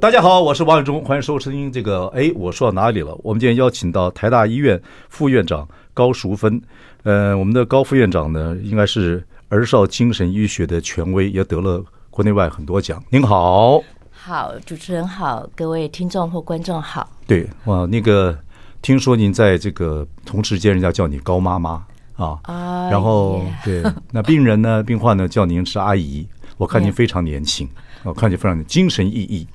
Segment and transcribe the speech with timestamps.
[0.00, 2.06] 大家好，我是王伟忠，欢迎收听这个。
[2.14, 3.18] 哎，我说到哪里了？
[3.20, 6.62] 我们今天邀请到台大医院副院长高淑芬。
[7.02, 13.02] 呃，我们的高副院长呢，应该是儿少精神医学的权威，也得了国内外很多奖。
[13.10, 17.10] 您好，好，主持人好，各位听众或观众好。
[17.26, 18.38] 对，哇，那个
[18.80, 21.84] 听说您在这个同事间，人家叫你高妈妈
[22.16, 26.24] 啊，啊然后对，那病人呢，病患呢，叫您是阿姨。
[26.56, 27.68] 我看您非常年轻，
[28.02, 29.46] 我看您非常精神奕奕。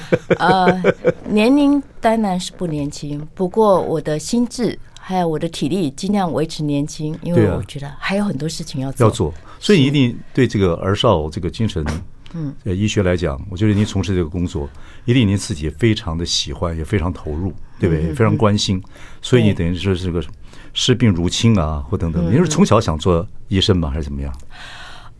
[0.38, 0.82] 呃，
[1.28, 9.06] 年龄当然是不年轻，不过我的心智还有我的体力尽量维持年轻，因为我觉得还有很多事情要做。
[9.06, 11.84] 要做，所以你一定对这个儿少这个精神
[12.34, 14.68] 嗯医学来讲，我觉得您从事这个工作，
[15.04, 18.14] 一定您自己非常的喜欢，也非常投入，对不对？
[18.14, 18.82] 非常关心，
[19.20, 20.24] 所以你等于说是个
[20.72, 22.32] 视病如亲啊，或等等。
[22.32, 23.90] 你是从小想做医生吗？
[23.90, 24.32] 还是怎么样？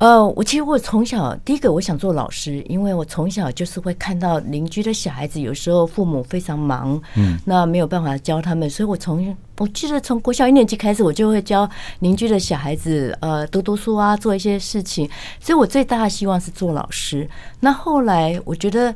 [0.03, 15.09] 呃，我其实我从小第一个我想做老师，因为我从小就是会看到邻居的小孩子，有时候父母非常忙，嗯，那没有办法教他们，所以我从我记得从国小一年级开始，我就会教邻居的小孩子，呃，读读书啊，做一些事情，
[15.39, 17.31] 所以我最大的希望是做老师。
[17.61, 18.93] 那后来我觉得。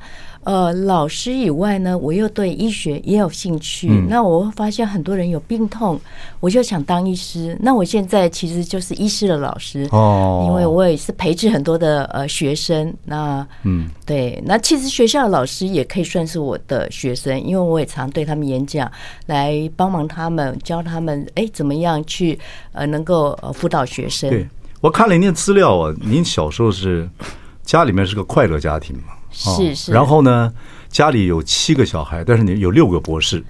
[0.47, 3.89] 呃，老师以外呢，我又对医学也有兴趣。
[3.91, 6.01] 嗯、那我会发现很多人有病痛，
[6.39, 7.59] 我就想当医师。
[7.61, 12.95] 那我现在其实就是医师的老师哦，因为我也是培植很多的呃学生。
[13.07, 18.89] 那嗯，对，那其实学校的老师也可以算是我的学生，因为我也常对他们演讲，
[19.27, 22.39] 来帮忙他们教他们，哎，怎么样去
[22.71, 24.31] 呃能够呃辅导学生。
[24.31, 24.47] 对，
[24.81, 27.11] 我看了您的资料啊，您小时候是
[27.65, 29.15] 家里面是个快乐家庭嘛？
[29.37, 30.53] 是是，然后呢，
[30.89, 33.45] 家里有七个小孩，但是你有六个博士，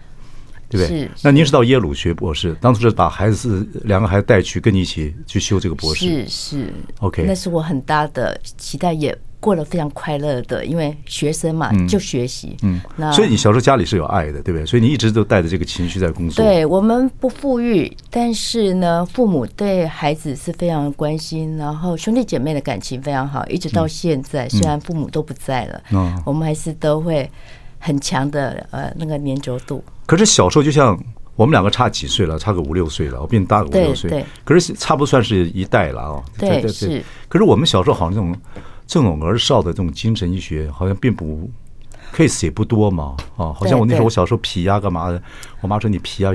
[0.69, 1.09] 对不对？
[1.23, 9.17] 那您是到耶鲁学博士，当初是把孩子两个孩子带去跟你一起去修这个博士，是是，OK，那是我很大的期待也。
[9.47, 12.57] 过得非常快乐的，因为学生嘛，就学习。
[12.65, 14.67] 嗯，那所以你小时候家里是有爱的，对不对？
[14.67, 16.45] 所以你一直都带着这个情绪在工作。
[16.45, 27.31] 对，我们不富裕，但是呢，父母对孩子是非常关心，然后兄弟姐妹的感情非常好，一直到现在，虽然父母都不在了，嗯，我们还是都会
[27.79, 29.81] 很强的呃那个粘着度。
[30.07, 30.99] 可是小时候就像
[31.37, 34.25] 我们两个差几岁了，差个五六岁了，我比你大个五六岁，对。
[34.45, 36.25] 可是差不多算是一代了啊。
[36.37, 37.05] 对对对。
[37.29, 38.35] 可是我们小时候好像这种。
[38.87, 41.51] 这种儿少的这种精神医学好像并不
[42.15, 45.21] case 也不多嘛，啊，好像我那时候我小时候皮呀干嘛的，
[45.61, 46.31] 我妈说你皮啊，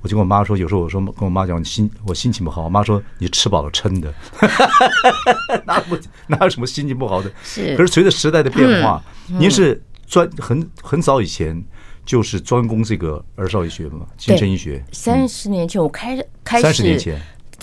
[0.00, 4.12] 我就跟我妈说，有时候我说跟我妈讲心我心情不好，我妈说你吃饱了撑的，
[5.66, 7.30] 哪有哪有什么心情不好的？
[7.44, 7.76] 是。
[7.76, 11.62] 可是随着时代的变化，您是专很很早以前
[12.06, 14.82] 就是专攻这个儿少医学嘛，精神医学。
[14.90, 17.20] 三十年前我开开始，三十年前，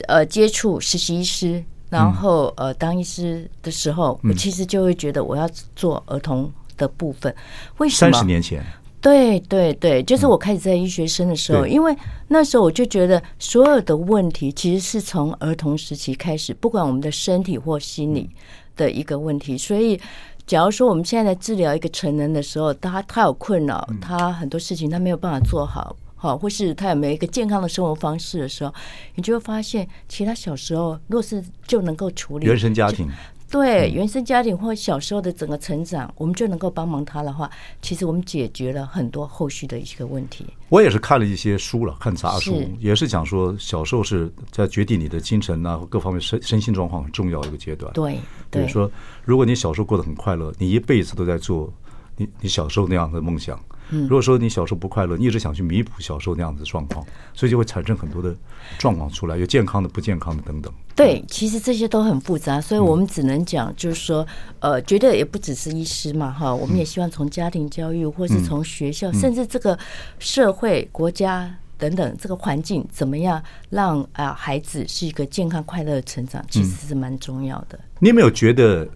[0.08, 1.64] 呃，接触实习医师。
[1.90, 7.34] 然后呃，当医师的时候，我其实就会觉得我要做儿童的部分。
[7.78, 8.12] 为什么？
[8.12, 8.62] 三十年前，
[9.00, 11.96] 对对对，就是我开始在医学生的时候，因为
[12.28, 18.30] 那时候我就觉得所有的问题其实是从儿童时期开始，不管我们的身体或心理
[18.76, 19.58] 的一个问题。
[19.58, 20.00] 所以，
[20.46, 25.96] 假如说我们现在在治疗一个成人的时候，他他有困扰，他很多事情他没有办法做好。
[26.18, 28.74] 好，或是他有没有一个健康的生活方式的时候，
[29.16, 33.08] 你就会发现，其他小时候若是就能够处理原生家庭，
[33.50, 37.50] 对原生家庭或小时候的整个成长，我们就能够帮忙他的话，
[37.82, 40.46] 其实我们解决了很多后续的一些问题。
[40.70, 47.94] 我也是看了一些书了，看杂书，也是讲说小时候是在决定你的精神啊各方面身身心状况很重要的一个阶段。
[47.94, 48.92] 对，比如说，
[49.24, 51.72] 如果你小时候过得很快乐，你一辈子都在做
[52.18, 53.58] 你你小时候那样的梦想。
[53.90, 58.36] 如果说你小时候不快乐，你一直想去弥补小时候那样子的状况，所以就会产生很多的
[58.78, 60.74] 状况出来，有健康的、不健康的等等。
[60.96, 64.26] 对，其实这些都很复杂，所以我们只能讲，就是说，
[64.60, 69.78] 呃，觉得也不只是医师嘛，哈，我们也希望从家庭教育，或是从学校，甚至这个
[70.18, 77.80] 社会、国家等等这个环境，怎么样让啊孩子是一个健康快乐的成长，其实是蛮重要的。
[78.00, 78.88] 你有没有觉得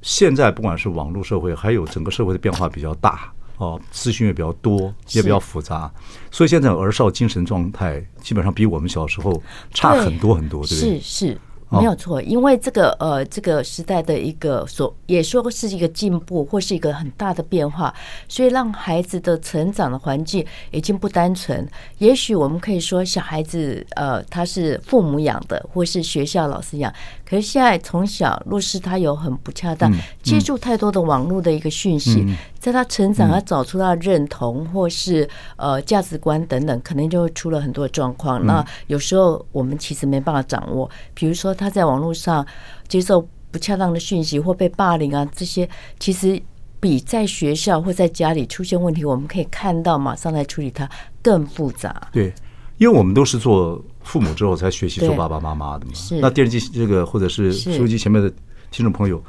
[0.00, 3.30] 现在不管是网络社会，还有整个社会的变化比较大？
[3.60, 5.92] 哦，资讯也比较多，也比较复杂，
[6.30, 9.30] 所以现在儿少精神状态基本上比我们小时候
[9.74, 10.98] 差很多很多，对不对？
[10.98, 17.94] 是是，没有错，因为这个呃，这个时代的一个所也说是一个进步，或是一个很大的变化，
[18.28, 21.68] 所以让孩子的成长的环境已经不单纯。
[21.98, 26.90] 也许我们可以说，小孩子呃，他是父母养的，或是学校老师养。
[27.30, 32.26] 可是现在从小，若是他有很不恰当接触太多的网络的一个讯息，
[32.58, 38.44] 在他成长他找出他认同或是呃价值观等等，可能就会出了很多状况。
[38.44, 41.54] 那有时候我们其实没办法掌握，比如说。
[41.60, 42.46] 他在网络上
[42.88, 45.68] 接受不恰当的讯息或被霸凌啊，这些
[45.98, 46.40] 其实
[46.78, 50.88] 比在学校或在家里出现问题，我们可以看到马上来处理它
[51.20, 52.08] 更复杂。
[52.12, 52.32] 对，
[52.78, 55.92] 因为我们都是做父母之后才学习做爸爸妈妈的嘛。
[56.20, 58.30] 那电视机这个或者是收音机前面的
[58.70, 59.22] 听众朋友，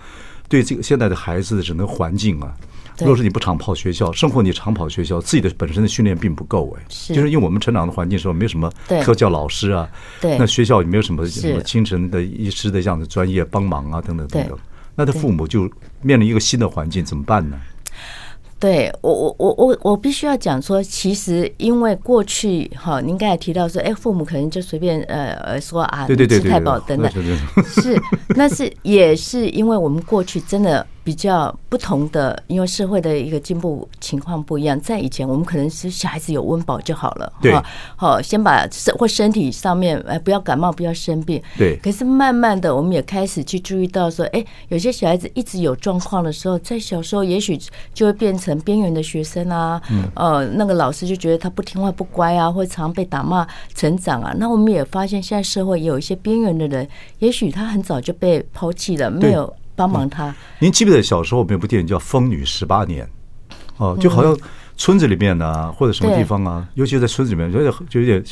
[0.48, 2.56] 对这个现在的孩子的整个环境啊。
[3.00, 8.72] 如果是你不常跑学校，生活你常跑学校，自己的本身的训练并不够哎，就是因为我们成长的环境时候没有什么
[9.02, 9.90] 特教老师啊，
[10.22, 14.56] 那学校也没有什么什么精神的医师的这样的专业帮忙啊，等等等等，
[14.94, 15.68] 那他父母就
[16.04, 17.60] 面临一个新的环境，怎么办呢？
[18.62, 27.12] 对我，我我我我必须要讲说，其实因为过去哈，您刚才提到说，哎，父母可能就随便呃呃说啊，对对对，吃太饱等等，
[27.66, 28.00] 是，
[28.36, 30.86] 那是也是因为我们过去真的。
[31.04, 34.80] 比较不同的，因为社会的一个进步情况不一样。
[34.80, 37.54] 在以前，我们可能是小孩子有温饱就好了，对，
[37.96, 41.76] 好，先把身或身体上面，哎，不要感冒，不要生病，对。
[41.78, 47.60] 可是慢慢的，我们也开始去注意到说，哎，有些小孩子一直有状况的时候，在小时候也许
[47.94, 54.34] 就会变成边缘的学生啊，嗯，呃，那个老师就觉得他不听话、不乖啊，或常被打骂成长啊。
[54.38, 56.88] 那我们也发现，现在社会也有一些边缘的人，
[57.20, 59.52] 也许他很早就被抛弃了，没有。
[59.76, 60.36] 帮忙他、嗯。
[60.60, 63.06] 您记不记得小时候我们有部电影叫《疯女十八年》？
[63.78, 64.38] 哦，就好像
[64.78, 68.24] 村子里面呢、啊，或者什么地方啊，尤其是在村子里面，就有就有点。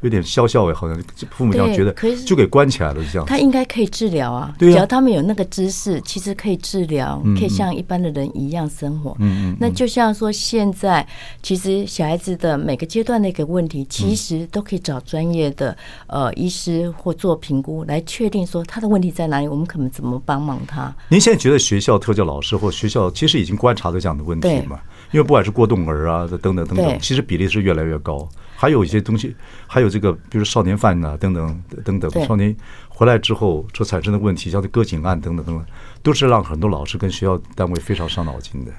[0.00, 0.96] 有点笑笑哎，好像
[1.30, 1.92] 父母这样觉得，
[2.24, 3.26] 就给关起来了这样。
[3.26, 9.16] 他应该可以治疗啊，只要他们有那个知识，其实可以治疗，可以像一般的人一样生活。
[9.18, 9.56] 嗯嗯。
[9.60, 11.06] 那就像说，现在
[11.42, 20.94] 其实小孩子的每个阶段的一个问题，其实都可以找专业的呃医师或做评估来确定说他的问题在哪里，我们可能怎么帮忙他。
[21.08, 24.78] 您现在觉得学校特教老师或学校其实已经观察到这样的问题吗？
[25.10, 28.28] 因为不管是过动儿啊等等等等，其实比例是越来越高。
[28.54, 29.34] 还有一些东西，
[29.66, 32.54] 还有这个，比如少年犯啊，等等等等，少年
[32.88, 35.66] 回来之后所产生的问题，像这割颈案等等等等，
[36.02, 38.72] 都是让很多老师跟学校单位非常伤脑筋的。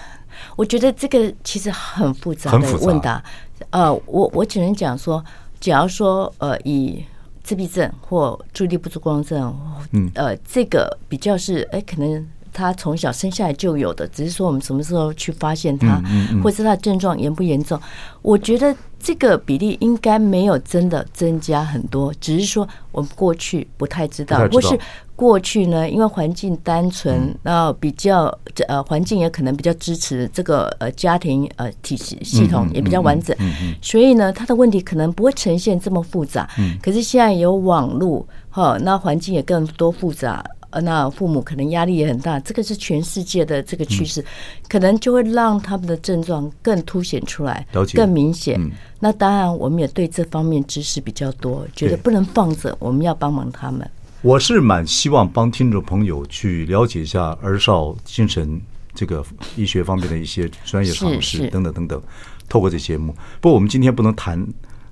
[0.56, 3.22] 我觉得这个其实很复杂的问答。
[3.70, 5.24] 呃，我我只能讲说，
[5.60, 7.04] 假如说呃，以
[7.42, 9.58] 自闭症或注意力不足过动症，
[9.92, 12.26] 嗯，呃，这个比较是哎，可能。
[12.56, 16.02] 他从小生下来就有的，只是说我们什么时候去发现他，
[16.42, 17.78] 或者是他的症状严不严重？
[18.22, 24.78] 我觉得这个比例应该没有真的增加很多，只是说我们过去不太知道，或是
[25.14, 28.26] 过去呢，因为环境单纯，然后比较
[28.66, 33.36] 呃环境也可能比较支持这个呃家庭呃体系系统也比较完整，
[33.82, 36.48] 所以呢，他的问题可能不会呈现这么复杂。
[36.82, 40.42] 可是现在有网络哈，那环境也更多复杂。
[40.80, 44.24] 那父母可能压力也很大，这个是全世界的这个趋势，
[44.68, 48.60] 可能就会让他们的症状更凸显出来，更明显。
[49.00, 53.88] 那当然，我们也对这方面知识比较多，觉得不能放着，我们要帮忙他们。
[54.22, 58.60] 我是蛮希望帮听众朋友去了解一下儿少精神
[58.94, 59.24] 这个
[59.56, 62.02] 医学方面的一些专业常识等等等等，
[62.48, 63.14] 透过这节目。
[63.40, 64.46] 不过我们今天不能谈。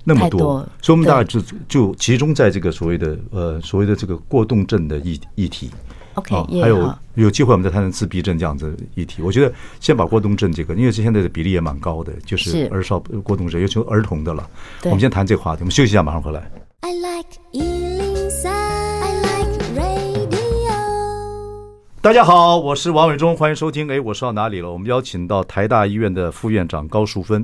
[0.07, 5.71] 那么多，所以我们大概就就集中在这个所谓的呃所谓的这个过动症的议议题。
[6.13, 9.23] OK，还有有机会我们再谈谈自闭症这样子议题。
[9.23, 14.47] 我觉得先把过动症这个，因为现在的比例也蛮高的，就是儿少过动症，尤其儿童的了。
[14.83, 16.49] 我们先谈这个话题，我们休息一下，马上回来。
[16.81, 20.71] I like 103, I like radio。
[21.99, 23.91] 大家好，我是王伟忠，欢迎收听。
[23.91, 24.71] 哎，我说到哪里了？
[24.71, 27.43] 我们邀请到台大医院的副院长高淑芬。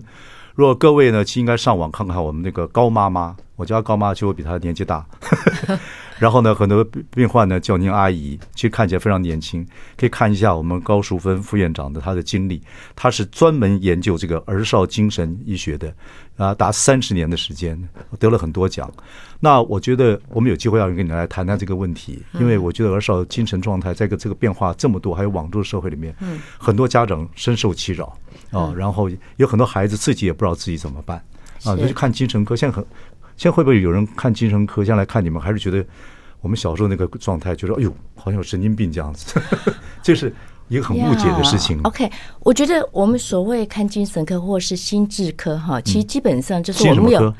[0.61, 5.03] 如果各位呢，其实应该上网看看我们那个高妈妈，我家高妈，其实我比她年纪大。
[6.19, 9.65] 然后呢，很多病患呢叫您阿姨，其实看起来非常年轻。
[9.97, 12.61] 可以看一下我们高淑芬副院长的她的经历，
[12.95, 15.91] 她是专门研究这个儿少精神医学的，
[16.37, 17.75] 啊，达三十年的时间，
[18.19, 18.87] 得了很多奖。
[19.39, 26.15] 那我觉得我们有机会要跟你来谈谈这个问题，因为我觉得儿少精神状态在个这个变化这么多，还有网络社会里面，
[26.59, 28.15] 很多家长深受其扰
[28.51, 31.17] 啊，然后有很多孩子自己也不知道自己怎么办
[31.63, 32.85] 啊，就去看精神科，现在很。
[33.37, 34.83] 现在会不会有人看精神科？
[34.85, 35.83] 现在来看你们，还是觉得
[36.41, 39.41] 我们小时候那个状态，觉得哎呦，好像有神经病这样子，
[40.03, 40.31] 这是
[40.67, 41.79] 一个很误解的事情。
[41.81, 42.07] OK，
[42.41, 47.33] 我觉得我们所谓看精神科或是心智科哈，其实基本上就是我们有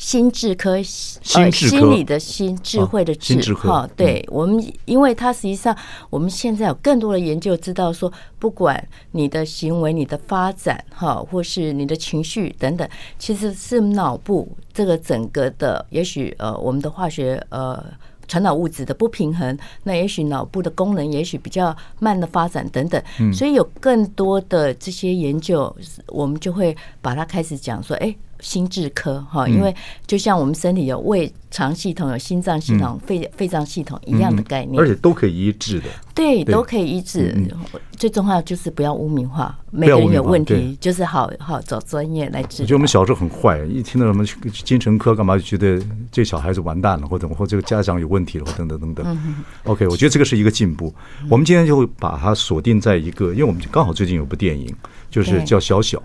[0.00, 5.76] 心智科，心智科，心理的心，智慧的智，哈，对我们，因为它实际上
[6.08, 12.88] 我们现在有更多的研究知道说，不管你的行为、你的发展，哈，或是你的情绪等等，
[13.18, 17.84] 其实是脑部这个整个的，也许呃，我们的化学呃。
[18.26, 23.02] 传导物质的不平衡，那也许脑部的功能也许比较慢的发展等等，
[23.34, 25.76] 所以有更多的这些研究，
[26.06, 28.14] 我们就会把它开始讲说，哎。
[28.40, 29.74] 心智科哈，因为
[30.06, 35.86] 就像我们身体有胃肠系统、有心脏系统、肺肺脏系统一样的概念，而且都可以医治的。
[36.14, 37.34] 对，都可以医治。
[37.96, 42.62] 最重要就是不要污名化，每个人有问题就是好好找专业来治。
[42.62, 49.18] 我觉得我们小时候很坏，一听到什么精神科干嘛，就觉得这小孩子完蛋了，或者或这个家长有问题了，或等等等等。
[49.64, 50.92] OK，我觉得这个是一个进步。
[51.28, 54.74] 我们今天就会把它锁定在一个，因为我们刚好最近有部电影，
[55.10, 55.98] 就是叫《小小》。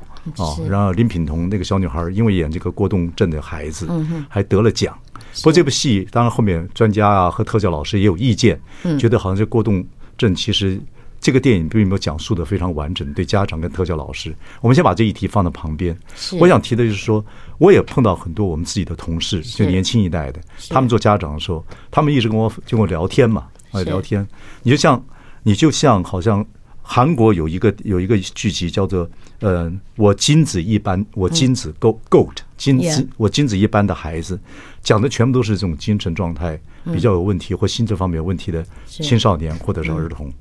[0.43, 3.87] 啊，然后林品彤那个小女孩，因为演这个过动症的孩子，
[4.27, 4.97] 还得了奖。
[5.35, 8.59] 不过这部戏，当然后面专家啊和特教老师也有意见，
[8.97, 9.85] 觉得好像这过动
[10.17, 10.81] 症其实
[11.19, 13.13] 这个电影并没有讲述的非常完整。
[13.13, 15.95] 对家长跟特教老师，我们先把这一题放到旁边。
[16.39, 17.23] 我想提的就是说，
[17.59, 24.27] 我也碰到很多我们自己的同事，就年轻一代的，他们做家长的时候，他们一直跟我就跟我聊天嘛，啊聊天，
[24.63, 25.05] 你就像
[25.43, 26.43] 你就像好像。
[26.87, 34.39] 韩国有一个有一个剧集叫做呃，我金子一般，我金子 goat goat 金子，我金子一般的孩子，
[34.83, 36.59] 讲的全部都是这种精神状态
[36.93, 40.31] 比较有问题或心智方面有问题的青少年或者是儿童。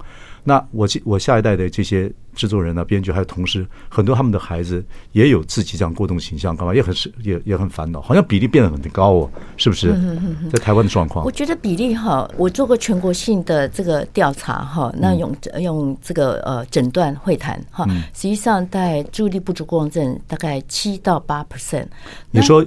[0.44, 9.92] 那我我下一代的这些制作人呢、编剧还有同事，很多他们的孩子也有自己这样过动形象，干嘛也很是也也很烦恼，好像比例变得很高哦，是不是？
[10.52, 21.86] 在台湾的状况，我觉得比例哈，我做过全国性的这个调查哈，那用用这个呃诊断会谈哈，实际上在注意力不足过动症大概七到八 percent。
[22.30, 22.64] 你说？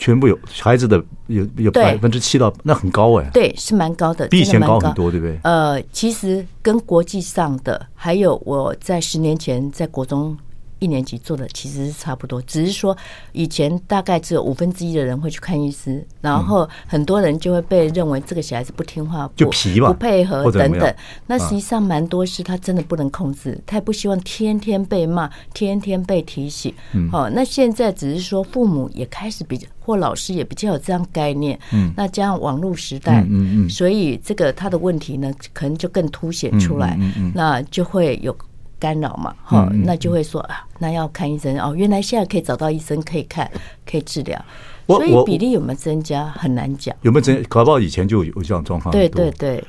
[0.00, 5.38] 全部有孩子的有有百分之七到，那很高哎，对，是蛮高的，比以前高很多，对不对？
[5.44, 10.36] 呃，其实跟国际上的，还有我在十年前在国中。
[10.80, 12.96] 一年级做的其实是差不多，只是说
[13.32, 20.94] 以前大概只有五分之一的人会去看医师，然后很多人就会被认为这个小孩子不听话、就皮吧，不配合等等。
[21.26, 26.74] 那实际上蛮多是他真的不能控制，他也不希望天天被骂，天天被提醒。
[27.10, 31.58] 好，那现在只是说父母也开始比较，或老师也比较有这样概念。
[31.72, 36.98] 嗯，那加上网络时代，嗯嗯，所以这个他的问题呢，可能就更凸显出来。
[37.34, 38.34] 那就会有。
[38.80, 41.74] 干扰嘛，哈，那就会说啊，那要看医生哦。
[41.76, 43.48] 原来现在可以找到医生，可以看，
[43.86, 44.44] 可以治疗。
[44.86, 46.96] 所以比例有没有增加，很难讲。
[47.02, 47.40] 有没有增？
[47.48, 48.90] 搞不好以前就有这样状况。
[48.90, 49.62] 对对对，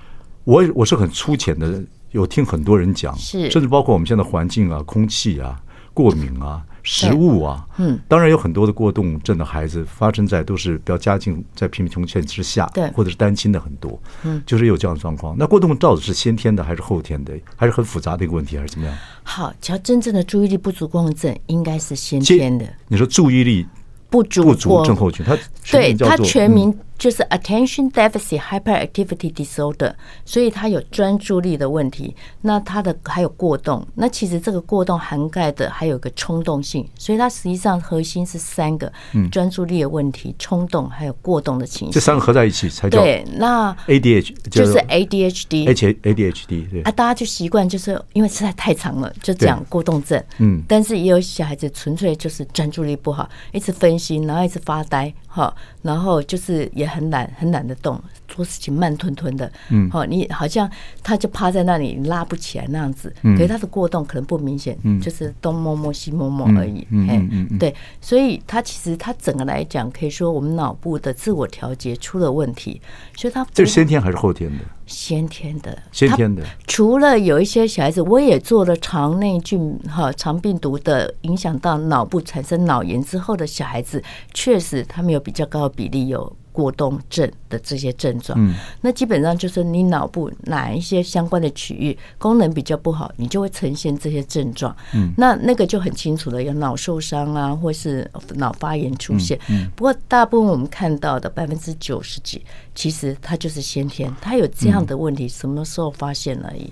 [0.45, 5.61] 我我是很粗浅的，有听很多人讲，是，甚至包括我们现在环境啊、空气啊、
[5.93, 6.63] 过敏啊。
[6.83, 15.35] 食物啊，嗯，当然有很多的过动症的孩子发生在都是比较家境在贫穷线之下，对，或者是单亲的很多，嗯，就是有这样的状况。
[15.37, 18.95] 那过动到底是先天的还是后天的，还是很复杂的一个问题，还是怎么样？
[19.23, 22.65] 好，只要真正的注意力不足过动症，应该是先天的。
[22.87, 23.65] 你说注意力
[24.09, 25.37] 不足不足症候群，它
[25.71, 26.75] 对它全名。
[27.01, 29.91] 就是 attention deficit hyperactivity disorder，
[30.23, 32.15] 所以他有专注力的问题。
[32.41, 38.93] 那他的还有过动，那其实这个过动涵盖的还有个冲动性，所以它实际上核心是三个：
[39.31, 41.93] 专注力的问题、冲动还有过动的情绪。
[41.95, 43.25] 这三个合在一起才叫对。
[43.33, 50.23] 那 ADHD 就是 ADHD，而且 ADHD 对啊，大家就习惯就是因为实在太长了，就讲过动症。
[50.37, 55.11] 嗯，但是也有小孩子纯粹就是专注力不好，一直分心，然后一直发呆。
[55.33, 57.97] 好，然后就是也很懒，很懒得动，
[58.27, 59.49] 做事情慢吞吞的。
[59.69, 60.69] 嗯，好，你好像
[61.01, 63.15] 他就趴在那里拉不起来那样子。
[63.21, 66.85] 嗯，可是他的过动可能不明显，嗯，就是东摸摸西摸摸而已。
[66.89, 72.81] 嗯嗯嗯，对，所以他其实他整个来讲，可以说我们脑部的自我调节出了问题。
[73.15, 74.65] 所以他这是先天还是后天的？
[74.91, 76.43] 先天的，先天的。
[76.67, 86.35] 除了有一些小孩子，我也做了肠内菌哈肠病毒的影响到脑部产生脑炎之后的小孩子，确实他们有比较高的比例有。
[86.51, 94.75] 过动症的这些症状，嗯那基本上就是你脑部哪一些相关的区域功能比较不好，你就会呈现这些症状。
[94.93, 99.39] 嗯那那个就很清楚了，有脑受伤啊，或是脑发炎出现。
[99.49, 102.43] 嗯不过大部分我们看到的百分之九十几，
[102.75, 106.71] 其实它就是先天，它有这样的问题，什么时候发现而已。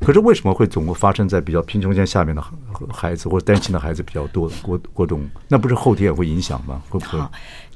[0.00, 2.42] 可是为什么会总会发生在比较贫穷线下面的
[2.92, 5.20] 孩子或者单亲的孩子比较多过过动？
[5.48, 6.82] 那不是后天也会影响吗？
[6.88, 7.18] 会不会？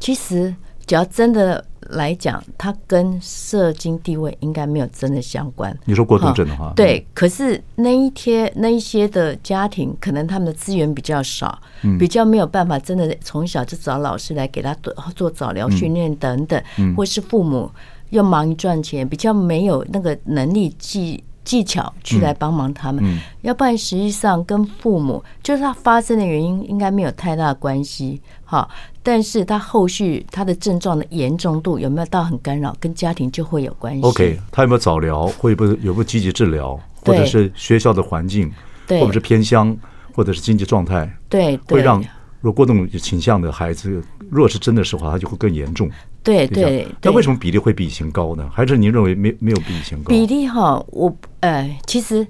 [0.01, 0.55] 其实。
[0.87, 5.77] 只要真的来讲，它跟社经地位应该没有真的相关。
[5.85, 7.07] 你说过动症的话，对。
[7.13, 11.59] 可是那一天那一些的家庭，可能他们的资源比较少，
[11.99, 16.63] 比较没有办法真的从小就找老师来给他做做早疗训练等等，
[16.97, 17.71] 或是父母
[18.11, 23.21] 又忙于赚钱，比较没有那个能力技技巧去来帮忙他们。
[23.43, 28.21] 要不然实际上跟父母就是他发生的原因应该没有太大的关系。
[28.45, 28.69] 哈，
[29.03, 34.03] 但是他后续他的症状的严重度有没有到很干扰，跟家庭就会有关系。
[34.03, 38.53] OK，他有没有早疗，会不会有没有积极治疗，或者是学校的环境，
[38.87, 39.77] 对，或者是偏乡，
[40.15, 42.03] 或者是经济状态，对，会让
[42.41, 45.91] 如果过动倾向的孩子，若是真的是话，他就会更严重。
[46.25, 48.51] 对对，那为什么比例会比以前高呢？
[48.53, 50.09] 还是您认为没没有比以前高？
[50.09, 52.27] 比例哈，我呃，其实。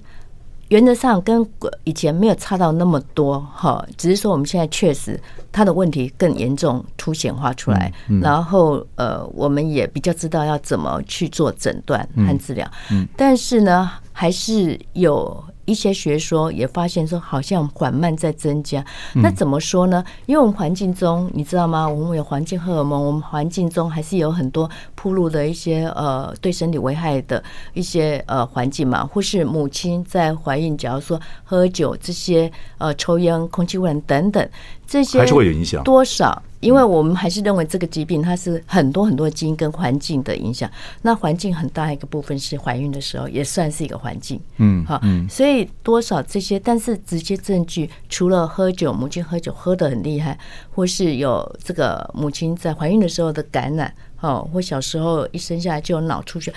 [0.70, 1.46] 原则上跟
[1.84, 5.20] 以前没有差到那么多哈，只是说我们现在确实
[5.52, 15.44] 他的问题更严重凸显化出来，然后呃，我们也比较知道要怎么去做诊断和治疗，嗯但是呢，还是有。
[15.64, 18.84] 一些学说也发现说，好像缓慢在增加。
[19.14, 20.04] 那怎么说呢？
[20.26, 21.88] 因为我们环境中，你知道吗？
[21.88, 27.42] 我们有环境荷尔蒙，我们环境中还是有很多铺路的一些呃对身体危害的
[27.72, 34.48] 一些呃环境嘛，或是母亲在怀孕，假如说喝酒这些呃抽烟、空气污染等等。
[34.86, 36.42] 这些还是会有影响，多少？
[36.64, 40.70] 因为我们还是认为这个疾病它是很多很多基因跟环境的影响。
[41.02, 44.40] 那环境很大一个部分是怀孕的时候，也算是一个环境。
[44.56, 50.38] 嗯，好，所以多少这些，但是直接证据除了喝酒，母亲喝酒喝得很厉害，
[50.74, 56.50] 或是有这个母亲在怀孕的时候的感染，哦，或小时候一生下来就有脑出血，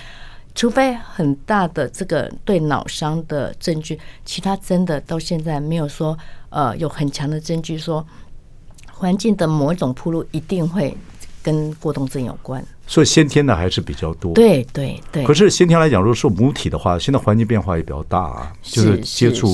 [0.55, 6.17] 除非很大的这个对脑伤的证据，其他真的到现在没有说。
[6.49, 8.03] 呃，有很强的证据说，
[8.97, 10.95] 环境的某一种铺路一定会
[11.43, 12.63] 跟过动症有关。
[12.87, 14.33] 所以先天的还是比较多。
[14.33, 15.23] 对对对。
[15.23, 19.47] 可是先天来讲，如果说母体的话，现在环境变化也比较大啊，就是接触，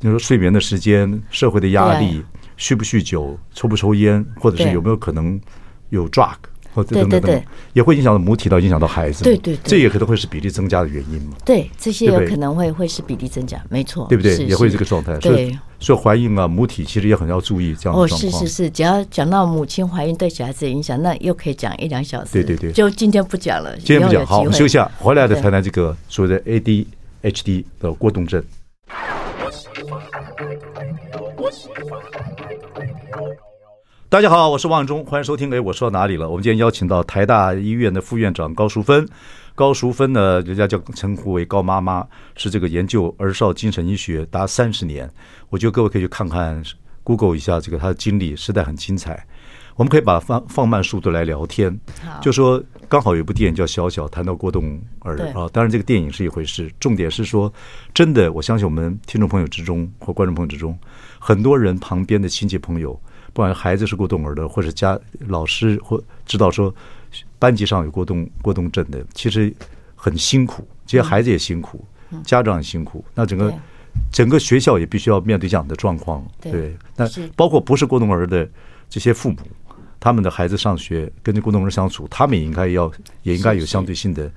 [0.00, 2.22] 你说睡眠的时间、社会的压力、
[2.58, 5.40] 酗不酗酒、抽不抽烟，或者是有没有可能
[5.88, 6.36] 有 drug。
[6.74, 9.24] 对对对，也会影响到母体，到影响到孩子。
[9.24, 11.36] 对对，这也可能会是比例增加的原因嘛。
[11.44, 14.36] 对，这些有可能会会是比例增加，没错，对不对？
[14.46, 15.18] 也会这个状态。
[15.20, 18.08] 所以，所以怀孕啊，母体其实也很要注意这样的状况。
[18.08, 22.30] 哦，是是是，只要讲到母亲怀孕对小孩子的影响，那又可以讲一两小时。
[22.32, 24.24] 对对对，就今天不讲了，今天不讲。
[24.24, 28.42] 好，我们休息下，回来再谈谈这个所谓的 ADHD 的过动症。
[34.10, 35.52] 大家好，我是王忠，欢迎收听。
[35.52, 36.26] 哎，我说到哪里了？
[36.26, 39.06] 我们今天邀请到台大医院的副院长高淑芬。
[39.54, 45.10] 高淑芬呢，人家叫称呼为高妈妈，是这个研究儿少精神医学达三十年。
[45.50, 46.62] 我觉得各位可以去看看
[47.04, 49.26] ，Google 一下这个她的经历，实在很精彩。
[49.76, 51.78] 我们可以把放放慢速度来聊天。
[52.22, 55.46] 就说刚好有一部电影叫《小小》，谈到过动儿啊。
[55.52, 57.52] 当然，这个电影是一回事，重点是说，
[57.92, 60.78] 真的，我相信我们听众朋友之中或观众朋友之中，
[61.18, 62.98] 很多人旁边的亲戚朋友。
[63.38, 64.98] 不管孩子是过动儿的，或者家
[65.28, 66.74] 老师或知道说
[67.38, 69.54] 班级上有过动过动症的，其实
[69.94, 71.84] 很辛苦，这些孩子也辛苦，
[72.24, 73.04] 家长也辛苦。
[73.14, 73.54] 那整个
[74.10, 76.26] 整个学校也必须要面对这样的状况。
[76.40, 78.44] 对，那包括不是过动儿的
[78.90, 79.38] 这些父母，
[80.00, 82.90] 他们的孩子上学跟着过动儿相处，他们也应该要
[83.22, 84.28] 也应该有相对性的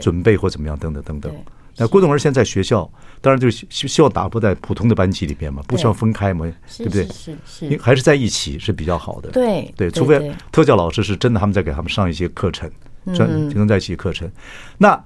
[0.00, 1.30] 准备或怎么样等等等等。
[1.78, 7.04] 那过动儿现在在学校，当然就是希希望打破在普通的班级里边嘛，不需要分开嘛，对不对？
[7.08, 9.30] 是是，是，还是在一起是比较好的。
[9.30, 12.70] 对对，除非特教老师是真的，他们在给他们上一些课程，
[13.14, 14.30] 专集中在一起课程。
[14.78, 14.98] 那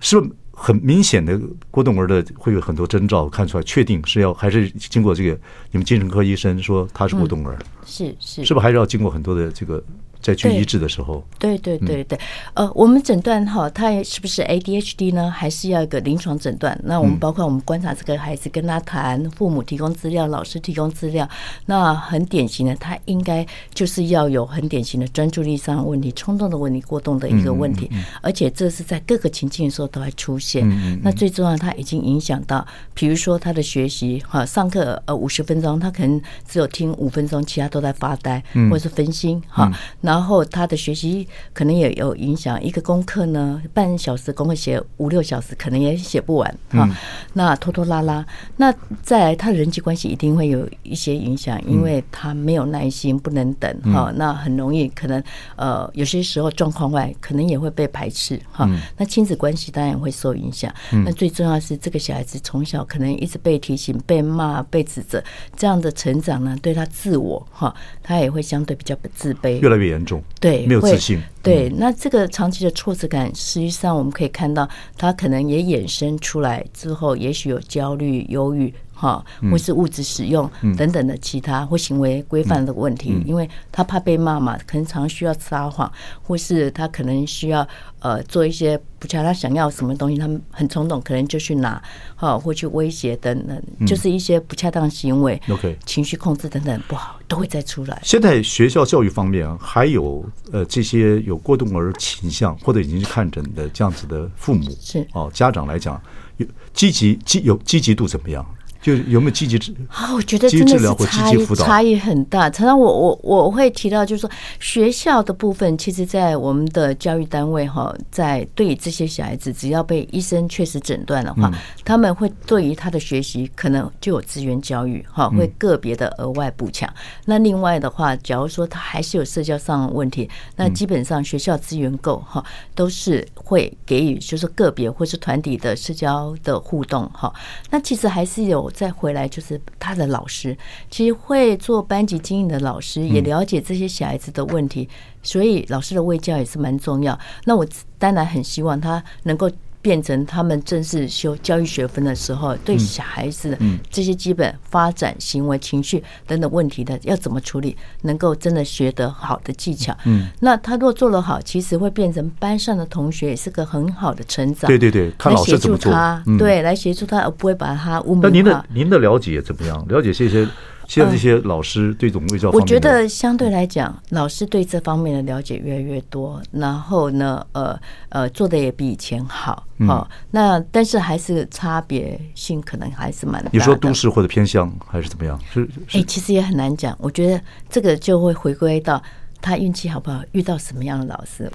[0.00, 1.38] 是不是很明显的
[1.70, 5.38] 过动儿的会有很多征兆看出来，确定是要还是经过这个
[5.70, 7.58] 你们精神科医生说他是过动儿？
[7.84, 9.82] 是是，是不是还是要经过很多的这个？
[10.20, 12.18] 在去医治的时候，对对对对，
[12.54, 15.30] 呃，我们诊断哈，他是不是 ADHD 呢？
[15.30, 16.78] 还是要一个临床诊断？
[16.82, 21.28] 那我们包括我们观察这个孩子，跟他谈，父母提供资料，老师提供资料。
[21.66, 27.88] 那很典型的，他应该就是要有很典型的专注力上的问题、冲动的问题、过动的一个问题，
[28.20, 30.68] 而且这是在各个情境的时候都会出现。
[31.02, 39.70] 那最重要，他已经影响到，比如说他的学习，哈，上课呃五十分钟，他可能只有听五分钟，其他都在发呆或者是分心，哈。
[40.08, 46.88] 然后他的学习可能也有影响，一个功课呢，半小时功课写五六小时，可能也写不完啊。
[47.34, 48.24] 那拖拖拉拉，
[48.56, 54.10] 那再来他的人际关系一定会有一些影响，因为他没有耐心，不能等哈。
[54.16, 55.22] 那很容易可能
[55.56, 58.66] 呃有些时候状况外，可能也会被排斥哈。
[58.96, 60.72] 那亲子关系当然会受影响。
[61.04, 65.22] 那最重要是这个小孩子从小可能一直被提醒、被骂、被指责，
[65.54, 69.97] 这样的成长呢，对他自我哈，他也会相对比较自卑，越来越。
[69.98, 71.20] 严重，对，没有自信。
[71.42, 78.72] 对，那这个长期的挫折感，实际上我们可以看到，他可能也衍生出来之后，也许有焦虑、忧郁。
[78.98, 87.66] 哈，或是物质使用等等的其他或行为规范的问题，因为他怕被骂嘛，可能常需要撒谎，或是他可能需要
[88.00, 91.80] 呃做一些不恰他想要什么东西，他们很冲动，可能就去拿，
[92.16, 98.00] 哈，或去威胁等等，就是一些不恰当行为，OK，情绪控制等等不好，都会再出来。
[98.02, 105.06] 现在学校教育方面还有呃这些有过动儿倾向或者已经去看诊的这样子的父母是。
[105.12, 106.00] 哦，家长来讲
[106.38, 108.44] 有积极积有积极度怎么样？
[108.80, 110.14] 就有没有积极治啊？
[110.14, 112.48] 我觉得真的是差异差异很大。
[112.48, 121.52] 常常我我我会提到，就是说学校的部分，其实，在我们的教育单位哈，在对于这些小孩子，只要被医生确实诊断的话，
[121.84, 126.88] 他们会对于他的学习可能就有资源教育哈，会个别的额外补强。
[127.24, 132.44] 那另外的话，假如说他还是有社交上的问题，那基本上学校资源够哈，
[132.76, 137.32] 都是会给予就是个别或是团体的社交的互动哈。
[137.70, 138.67] 那其实还是有。
[138.70, 140.56] 再回来就是他的老师，
[140.90, 144.88] 其实会做班级经营的老师也了解这些小孩子的问题，
[145.22, 147.18] 所以老师的卫教也是蛮重要。
[147.44, 147.66] 那我
[147.98, 149.50] 当然很希望他能够。
[149.88, 153.56] 变成他们正式修教育学分的时候，对小孩子
[153.90, 159.96] 这些基本发展、行为、情绪等等问题的要怎么处理，能够真的学得好的技巧。
[160.04, 164.68] 嗯，那他如果做得好，其实会变成班上的同学也是个很好的成长。
[164.68, 165.90] 对对对，看老师怎么做，
[166.38, 168.28] 对，来协助他，而不会把他污名化。
[168.28, 169.82] 那您的您的了解怎么样？
[169.88, 170.46] 了解这些。
[170.88, 179.64] 现在这些老师对这种卫教，我觉得相对来讲，老师对这方面的了解越来越多，然后呢，呃呃，做的也比以前好。
[179.86, 183.50] 好，那但是还是差别性可能还是蛮大的。
[183.52, 185.38] 你说都市或者偏乡还是怎么样？
[185.52, 186.96] 是哎，其实也很难讲。
[186.98, 189.00] 我觉得这个就会回归到
[189.42, 191.52] 他运气好不好，遇到什么样的老师。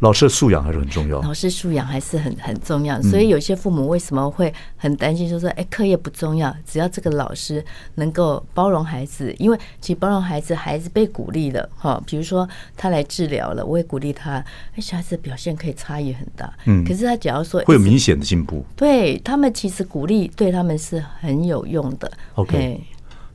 [0.00, 22.80] 老师的素养还是很重要，老师素养还是很很重要，所以有些父母为什么会很担心，就是说，哎，课业不重要，只要这个老师能够包容孩子，因为其实包容孩子，孩子被鼓励了哈，比如说他来治疗了，我也鼓励他，哎，小孩子表现可以差异很大，嗯，可是他只要说会有明显的进步，对他们其实鼓励对他们是很有用的，OK。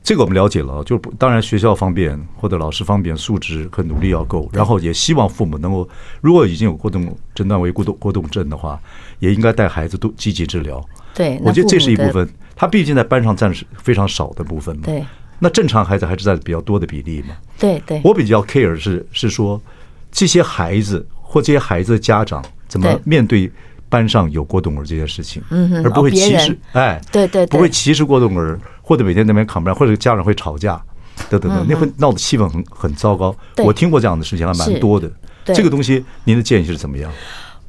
[0.02, 5.88] 这个我们了解了，就当然学校方面或者老师方面素质和努力要够，然后也希望父母能够，
[6.20, 8.80] 如果已经有过动诊断为过动过动症的话，
[9.18, 10.82] 也应该带孩子都积极治疗。
[11.14, 12.28] 对，我觉得这是一部分。
[12.56, 14.82] 他毕竟在班上占是非常少的部分嘛。
[14.84, 15.04] 对，
[15.38, 17.34] 那正常孩子还是占比较多的比例嘛。
[17.58, 18.00] 对对。
[18.02, 19.60] 我比较 care 是是说
[20.10, 23.50] 这些孩子或这些孩子的家长怎么面对
[23.90, 26.58] 班上有过动儿这件事情，嗯，而不会歧视。
[26.72, 28.58] 哎，对对，不会歧视过动儿。
[28.82, 30.82] 或者每天那边扛不上，或者家长会吵架，
[31.28, 33.32] 等等等，那会闹得气氛很很糟糕。
[33.58, 35.08] 我听过这样的事情还蛮多的。
[35.44, 37.08] 这个东西，您的建议是怎么样？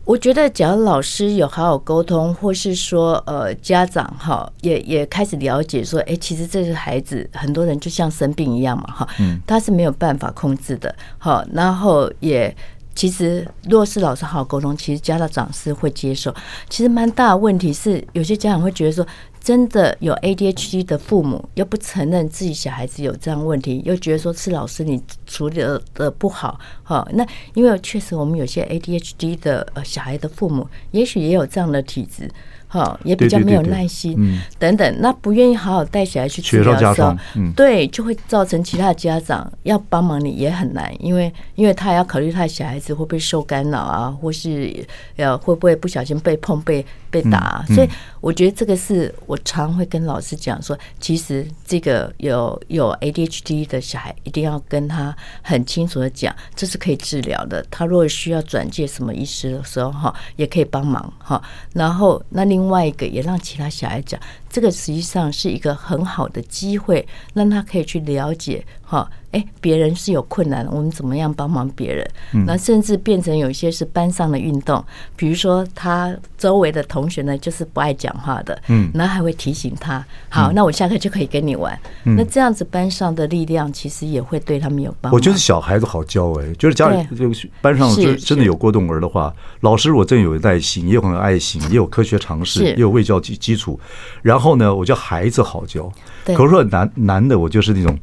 [0.03, 9.07] 我觉得，只要老师有好好沟通，或是说，呃，家长哈也也开始了解说，哎，其实这个孩子，很多人就像生病一样嘛，哈，
[9.45, 12.53] 他是没有办法控制的，好，然后也
[12.93, 16.33] 其实，若是老师好好沟通，其实家长是会接受。
[16.69, 19.05] 其实蛮大的问题是，有些家长会觉得说。
[19.43, 25.59] 真的有 ADHD 的父母，又不承认自己小孩子有这样问题，又觉得说是老师你处理
[25.95, 27.25] 的不好，哈，那
[27.55, 32.29] 因为确实我们有些 ADHD 的呃小孩的父母，也许也有这样的体质。
[32.73, 37.13] 好，也比较没有耐心，等等，那不愿意好好带小孩去治疗的时候，
[37.53, 44.73] 对，就会造成其他的家长要帮忙你也很难，因为因为他要考虑他的小孩子会不会受干扰啊，或是
[45.17, 47.89] 呃会不会不小心被碰被被打，所以
[48.21, 61.43] 我觉得这个是我常会跟老师讲说，其实这个有有 ADHD 的小孩一定要跟他很清楚的讲，这是可以治疗的，他如果需要转介什么医师的时候哈，也可以帮忙哈，
[61.73, 62.61] 然后那另。
[62.61, 64.21] 另外一个也让其他小孩讲，
[64.51, 69.09] 这个实际上是一个很好的机会，让他可以去了解哈。
[69.31, 72.05] 哎，别人是有困难，我们怎么样帮忙别人？
[72.45, 74.83] 那甚至变成有一些是班上的运动，
[75.15, 81.79] 比如说他周围的同学呢，就是不爱讲话的，嗯，然后还会提醒他，好，那我下课就可以跟你玩。
[82.03, 85.15] 那这样子班上的力量其实也会对他们有帮助。
[85.15, 93.79] 我觉得小孩子好教哎，就是家里就班上真真的有过动儿的话，老师我真有耐心，也有很有爱心，也有科学常识，也有卫教基基础。
[94.21, 95.91] 然后呢，我叫孩子好教。
[96.25, 97.97] 可是说男男的，我就是那种，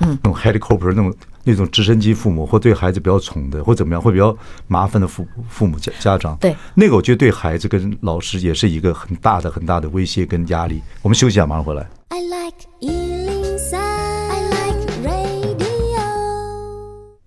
[0.00, 6.36] 嗯，那种 helicopter 那种那种直升机父母，或对孩子比较宠的，或怎么样，会比较麻烦的父父母家家长。
[6.36, 10.80] 对，那个我觉得对孩子跟老师也是一个很大的很大的威胁跟压力。
[11.02, 11.86] 我们休息一下，马上回来。
[12.08, 12.52] I like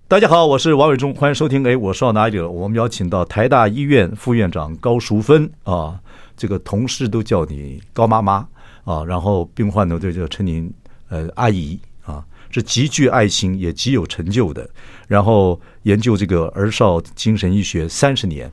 [0.07, 1.67] 大家好，我是王伟忠，欢迎收听。
[1.67, 2.47] 哎，我说到哪里了？
[2.47, 5.99] 我们邀请到台大医院副院长高淑芬啊，
[6.37, 8.47] 这个同事都叫你高妈妈
[8.85, 10.73] 啊，然后病患呢就叫称您
[11.09, 14.69] 呃阿姨啊，是极具爱心也极有成就的。
[15.09, 18.49] 然后研究这个儿少精神医学三十年。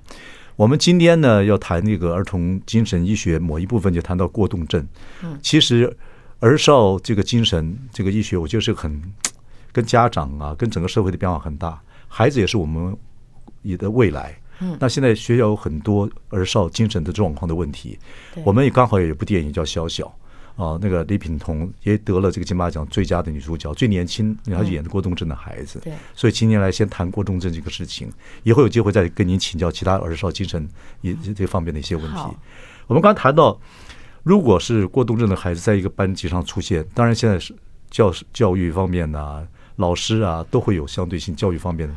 [0.57, 4.85] 我们今天呢要谈这个儿童精神医学某一部分，就谈到过动症。
[5.23, 5.97] 嗯，其实
[6.41, 9.01] 儿少这个精神这个医学，我觉得是很。
[9.75, 11.81] 跟家长啊，跟整个社会的变化很大。
[12.07, 12.95] 孩子也是我们
[13.63, 14.39] 你的未来。
[14.61, 17.99] 嗯，那现在学校有很多儿少精神的状况的问题。
[18.45, 20.05] 我们也刚好有一部电影叫《小小》
[20.57, 25.79] 啊，那个李品彤也得了这个金马奖最佳的女主角，最年轻，然后演的过动症的孩子。
[25.81, 28.11] 对，所以今天来先谈郭冬正这个事情，
[28.43, 30.69] 以后有机会再跟您请教其他儿少精神
[31.01, 32.23] 也这方面的一些问题。
[32.87, 33.59] 我们刚谈到，
[34.23, 37.55] 如果是过动症的孩子在一个班级上出现，当然现在是
[37.91, 39.47] 教教育方面呢。
[39.77, 41.95] 老师啊，都会有相对性教育方面的。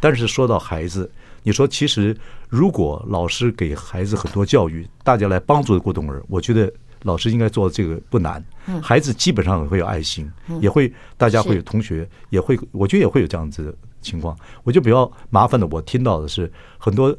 [0.00, 1.08] 但是说到孩子，
[1.44, 2.14] 你说其实
[2.48, 6.70] 如果老师给孩子很多教育，大家来帮助过动儿，我觉得
[7.02, 8.42] 老师应该做这个不难。
[8.82, 14.36] 孩子基本上也会有爱心，也会大家会有同学也会，我觉得也会有这样子的情况。
[14.62, 17.16] 我就比较麻烦的，我听到的是很多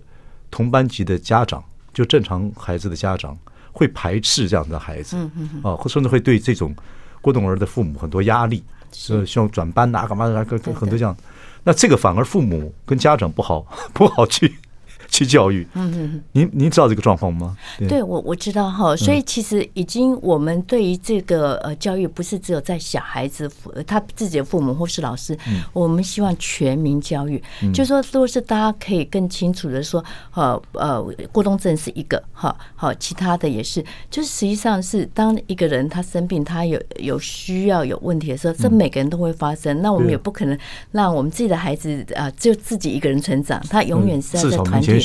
[0.49, 3.37] 同班级的家长，就正常孩子的家长
[3.71, 5.17] 会排斥这样的孩子，
[5.63, 6.73] 啊，甚至会对这种
[7.21, 8.63] 过动儿的父母很多压力。
[8.95, 10.45] 是希望转班呐，干嘛的？
[10.45, 11.17] 跟跟很多这样，
[11.63, 14.55] 那这个反而父母跟家长不好 不好去。
[15.09, 17.55] 去教育，嗯嗯，您您知道这个状况吗？
[17.77, 23.49] 对，对我我知道哈，所以其实已经我们对于这个呃教育，不是只有在小孩子
[23.85, 25.37] 他自己的父母或是老师，
[25.71, 27.41] 我们希望全民教育，
[27.73, 40.57] 就是说都是大家可以更清楚的说，呃呃，过冬症是一个哈，好，其他的也是，就是实际上是当一个人他生病，他有有需要有问题的时候，这每个人都会发生，那我们也不可能
[40.91, 45.02] 让我们自己的孩子啊就自己一个人成长，他永远是在团体。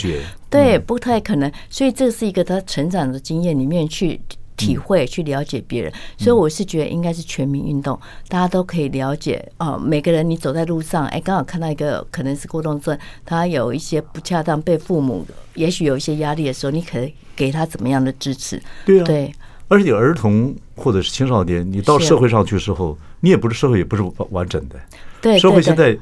[0.51, 4.19] 对，不太可能，所以这是一个他成长的经验里面去
[4.57, 5.93] 体会、去了解别人。
[6.17, 9.79] 所以我是觉得应该是全民运动，大家都可以了解啊。
[9.79, 18.61] 每个人你走在路上，哎，刚好看到一个可能是过动症，他有一些不恰当，被父母也许有一些压力的时候，你可以给他怎么样的支持？
[18.87, 19.33] 对啊，对。
[19.69, 24.77] 而且儿童或者是青少年，你到社会上去的时候，你也不是社会，也不是完整的。
[25.21, 25.97] 对，社会现在。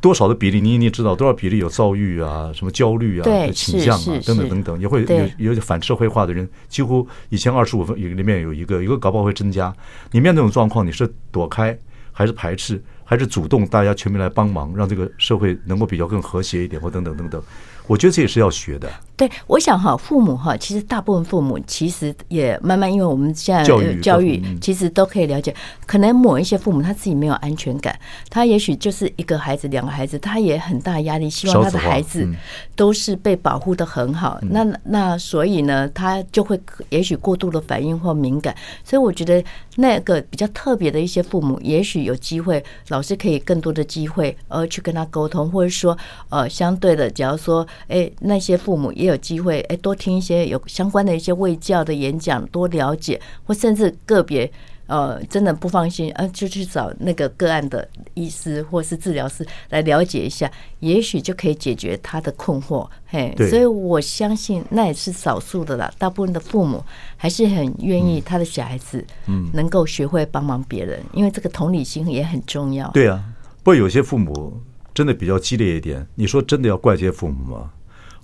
[0.00, 5.04] 多少的比例，你你知道多少比例有躁郁啊，什么焦虑啊，倾向啊，等等等等，也会
[5.38, 9.74] 有有反社会化的人，几乎以前二十五分里面有一个，一个搞不好会增加。
[10.12, 11.76] 你面对这种状况，你是躲开
[12.12, 17.42] 还是排斥，还是主动大家全民来帮忙，让这个社会能够比较更和谐一点，或等等等等。
[17.88, 18.88] 我觉得这也是要学的。
[19.16, 25.52] 对，我想哈，父母哈，其实大部分父母其实也慢慢，因为我们现在教育教育，其实都可以了解。
[25.86, 27.98] 可能某一些父母他自己没有安全感，
[28.30, 32.28] 他也许就是一个孩子、两个孩子，他也很大压力，希望他的孩子
[32.76, 34.38] 都是被保护的很好。
[34.42, 38.54] 那那所以呢，他就会也许过度的反应或敏感。
[38.84, 39.42] 所以我觉得
[39.80, 49.08] 那个比较特别的一些父母，也许有机会，老师可以更多的机会，呃去跟他沟通，或者说呃，相对的，假如说，哎，那些父母也。
[49.08, 54.52] 有机会哎，多听一些有相关的一些卫教的演讲，多了解，或甚至个别
[54.88, 62.88] 呃，真的不放心，呃，就去找那个个案的医师或是治疗师来了解一下，也许就可以解决他的困惑。
[63.06, 66.82] 嘿，所以我相信那也是少数的啦，大部分的父母
[67.16, 72.90] 还是很愿意他的小孩子嗯能够学会帮忙别人，因为这个同理心也很重要。
[72.92, 73.22] 对啊，
[73.58, 74.58] 不过有些父母
[74.94, 77.70] 真的比较激烈一点，你说真的要怪这些父母吗？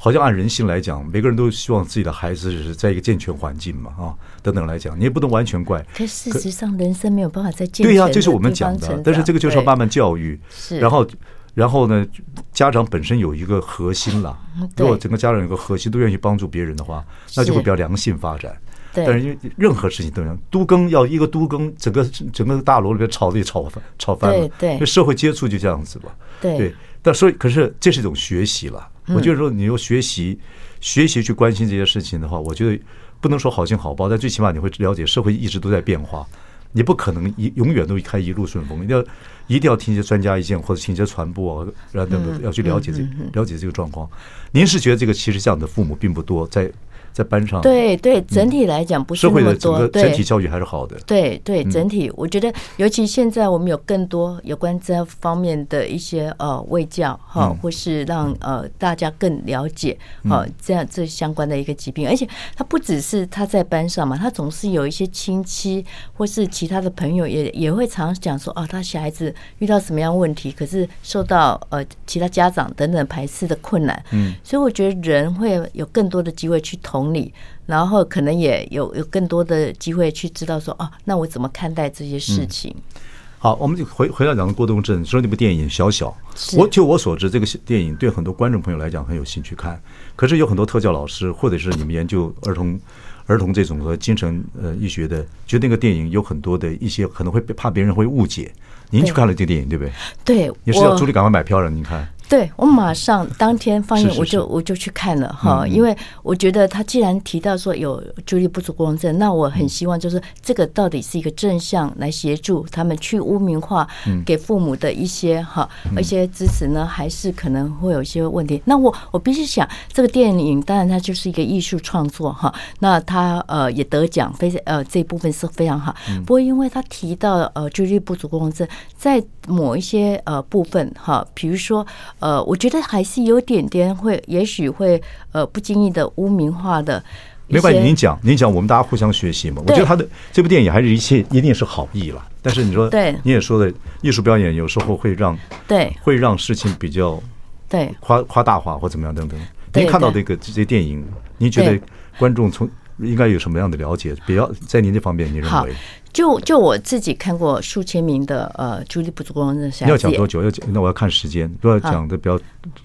[0.04, 4.12] 好像按人性来讲，每个人都希望自己的孩子是在一个健全环境嘛，啊，
[4.42, 5.82] 等等来讲，你也不能完全怪。
[5.94, 7.86] 可事实上，人生没有办法在健全。
[7.86, 9.00] 对呀，这是我们讲的。
[9.02, 10.38] 但是这个就是要慢慢教育。
[10.50, 10.78] 是。
[10.78, 11.06] 然后，
[11.54, 12.06] 然后呢，
[12.52, 14.38] 家长本身有一个核心了。
[14.76, 17.02] 如果整个家长有个核心，都愿意帮助别人的话，
[17.34, 18.54] 那就会比较良性发展。
[18.92, 19.06] 对。
[19.06, 24.48] 但是因为任何事情都一样，都更要一个都更，整个整个大楼里边吵的也吵翻，吵翻了。
[24.58, 24.84] 对对。
[24.84, 26.14] 社会接触就这样子吧。
[26.42, 26.58] 对。
[26.58, 26.74] 对。
[27.00, 28.86] 但所以，可是这是一种学习了。
[29.08, 30.38] 我觉得说，你要学习，
[30.80, 32.80] 学习去关心这些事情的话，我觉得
[33.20, 36.26] 不能说好心好报，但最起码你会了解社会一直都在变化，
[36.72, 39.04] 你不可能一永远都开一路顺风，一定要
[39.46, 43.00] 一定要听一些专家意见或者听一些传播啊，然后等等要去了解这
[43.38, 44.08] 了解这个状况。
[44.52, 46.70] 您是觉得这个其实这样的父母并不多，在
[47.14, 50.98] 在班上，对对，整体来讲不是那么多，社会的整个整体教育还是好的。
[51.07, 59.96] 对对，整体我觉得，尤其现在我们有更多有关这方面的一些呃卫教哈，或是让呃大家更了解
[60.29, 77.03] 呃这样这相关的一个疾病，而且他不只是他在班上嘛，他总是有一些亲戚或是其他的朋友也也会常讲说啊，他小孩子遇到什么样问题，可是受到呃其他家长等等排斥的困难，嗯，所以我觉得人会有更多的机会去同。
[77.12, 77.34] 理，
[77.66, 82.72] 然后可能也有有更多的机会去知道说哦，那我怎么看待这些事情？
[82.76, 83.00] 嗯、
[83.38, 86.16] 好，我们就回回到讲的郭东镇，说那部电影《小小》，
[86.56, 89.78] 我就我所知，这个电影对很多观众朋友来讲很有兴趣看。
[90.16, 92.78] 可是有很多特教老师，或者是你们研究儿童
[93.26, 98.52] 儿童这种和精神呃医学的，觉得那个电影有很多的一些可能会怕别人会误解。
[98.90, 99.92] 您去看了这个电影，对不对？
[100.24, 101.68] 对，也是要助理赶快买票了。
[101.68, 102.06] 您看。
[102.26, 113.87] 对，我马上当天放映，我就我就去看了哈，因为我觉得他既然提到说有注意力不足过动症，那我很希望就是这个到底是一个正向来协助他们去污名化，
[114.24, 118.60] 给父母的一些哈一些支持呢，还是可能会有一些问题。
[118.64, 125.94] 那我我必须想，这个电影当然它就是一个艺术创作哈，那他呃也得奖，非常呃这一部分是非常好。
[126.26, 131.87] 不过因为他提到呃注意力不足过动症，在某一些呃部分哈，比如说。
[132.24, 134.98] 呃，我觉得还是有点点会，也许会
[135.32, 137.04] 呃不经意的污名化的。
[137.48, 139.62] 没关系，您讲，您讲，我们大家互相学习嘛。
[139.66, 142.26] 我觉得他的这部电影还是一切一定是好意了。
[142.40, 147.22] 但是你说，对，你也说的艺术表演有时候会让对会让事情比较
[147.68, 149.38] 对夸夸大化或怎么样等等。
[149.74, 151.04] 您看到这个这些电影，
[151.37, 151.78] 您觉得
[152.18, 152.66] 观众从
[153.00, 154.16] 应该有什么样的了解？
[154.26, 155.74] 比较在您这方面，您认为？
[156.14, 160.44] 就就我自己看过数千名的呃注意力不足过动症小要讲多久？
[160.44, 161.50] 要讲那我要看时间。
[161.61, 162.38] 如果要讲的比较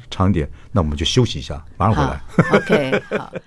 [0.10, 2.20] 长一点，那我们就休息一下，马上回来。
[2.58, 3.32] OK，好。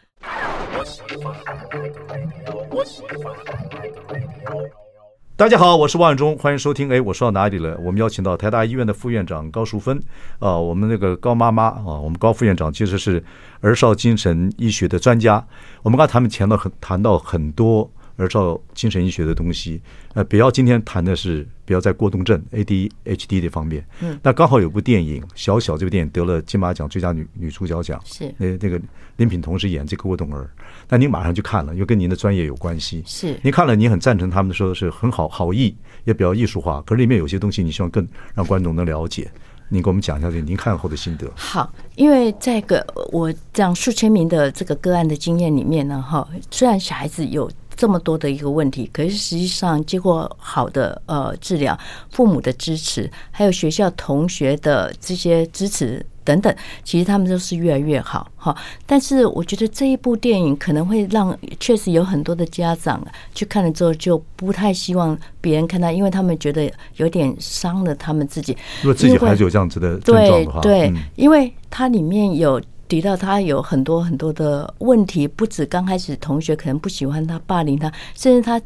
[5.35, 6.89] 大家好，我是王伟忠，欢迎收听。
[6.89, 7.77] 哎，我说到哪里了？
[7.79, 10.01] 我们邀请到台大医院的副院长高淑芬
[10.39, 13.21] 啊，我们那个高妈妈啊，我们高副院长其实是
[13.61, 15.45] 儿少精神医学的专家。
[15.83, 17.91] 我们刚才谈到很谈到很多。
[18.17, 19.81] 儿少精神医学的东西，
[20.15, 23.85] 呃，比较今天谈的是比较在过动症 ADHD 这方面。
[24.01, 28.01] 嗯，那刚好有部电影《小小》，这部电影得了金马奖最佳女女主角奖。
[28.05, 28.81] 是，那那个
[29.17, 30.49] 林品彤是演这个过动儿。
[30.89, 33.03] 那您马上就看了，又跟您的专业有关系。
[33.07, 36.83] 是，您看了，您很赞成他们说的是很好，好意也比较艺术化。
[36.87, 39.31] 可是里面有些东西，你希望更让观众能了解。
[39.69, 41.27] 您给我们讲一下这您看后的心得。
[41.35, 47.51] 好，因为在个我讲数千名的这个个案的经验里面呢，哈，虽然小孩子有。
[47.77, 51.79] 这么多的一个问题，可是实际上经过好的呃治疗，
[52.11, 56.55] 父母的支持，还有学校同学的这些支持等等，
[56.85, 58.57] 其实他们都是越来越好哈。
[58.87, 63.05] 但是我觉得这一部电影可能会让确实有很多的家长
[63.35, 68.57] 去看了之后就不太希望别人看到，因为他们觉得有点伤了他们自己。
[68.83, 72.61] 如果自己孩子有这样子的症状的话，对，对，因为它里面有。
[72.93, 78.61] 提到他有很多很多的问题，不止刚开始同学可能不喜欢他、霸凌他，甚至他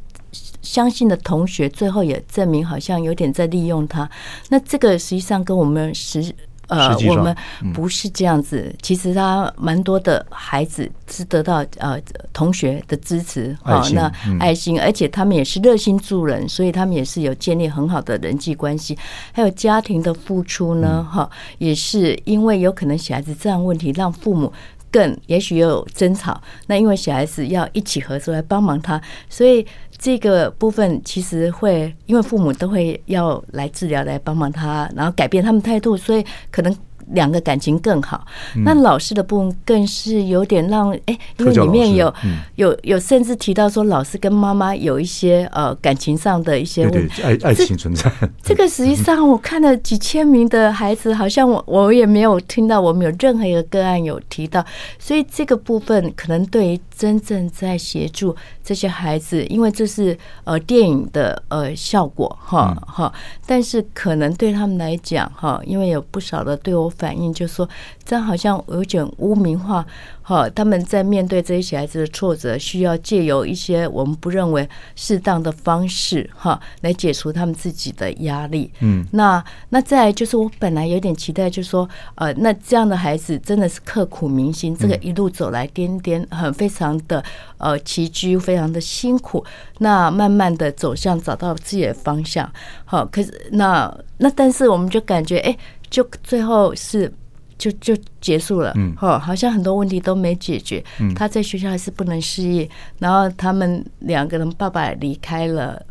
[0.63, 4.11] 相信的同学最后也证明好像有点在利用他。
[4.49, 6.35] 那这个实际上跟我们实。
[6.69, 7.35] 呃，我们
[7.73, 8.75] 不是这样子。
[8.83, 12.01] 其实他蛮多的孩子是得到呃
[12.33, 18.97] 同学的支持，好，那爱心，而且他们也是热心助人，所以他们也是有建立很好的人际关系，
[19.33, 24.53] 还有家庭的付出呢，哈，也是因为有可能小孩子这样问题，让父母
[24.97, 29.67] 更也许有争吵，那因为小孩子要一起合作来帮忙他，所以。
[29.99, 36.77] 这个部分其实会，因为父母都会要来治疗，来帮忙他，然后改变他们态度，所以可能。
[37.13, 38.27] 两个感情更好，
[38.65, 42.13] 那老师的部分更是有点让哎，因为里面有
[42.57, 48.11] 有有甚至提到说老师跟妈妈有一些呃感情上的一些问题，爱爱情存在。
[48.43, 54.65] 这个实际上我看了几千名的孩子，好像我我也没有听到我们有任何一个个案有提到，
[54.99, 63.13] 所以这个部分可能对于真正在协助这些孩子，因为这是呃电影的呃效果哈哈，
[63.47, 66.93] 但是可能对他们来讲哈，因为有不少的对我。
[66.99, 67.69] 反应就是说，
[68.05, 69.85] 这样好像有点污名化。
[70.23, 78.69] 哈，他们在面对这些小孩子的挫折，需要借由一些我们不认为适当的方式，哈，来解除他们自己的压力。
[78.81, 87.23] 嗯，那那再来就是，我本来有点期待，就是说，呃，那这样的孩子真的是刻苦铭心，这个一路走来颠颠，很非常的
[87.59, 89.45] 呃崎岖，非常的辛苦。
[89.79, 92.51] 那慢慢的走向找到自己的方向。
[92.85, 95.57] 好，可是那那但是我们就感觉，哎，
[95.91, 97.13] 就最后是。
[97.59, 102.69] 就就结束了，嗯，哦，好像很多问题都没解决，嗯，他在学校还是不能适应，
[102.99, 105.83] 然后他们两个人爸爸离开了，